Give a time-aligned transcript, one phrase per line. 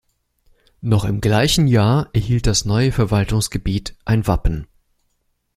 [0.81, 4.65] Noch im gleichen Jahr erhielt das neue Verwaltungsgebiet ein Wappen.